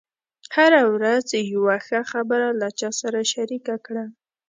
[0.55, 4.05] هره ورځ یوه ښه خبره له چا سره شریکه کړه.